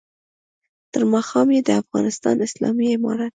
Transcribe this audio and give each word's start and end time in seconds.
تېر 0.91 1.03
ماښام 1.13 1.47
یې 1.55 1.61
د 1.67 1.69
افغانستان 1.81 2.35
اسلامي 2.47 2.87
امارت 2.95 3.29